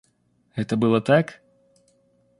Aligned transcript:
Это 0.55 0.77
было 0.77 0.99
так? 0.99 1.41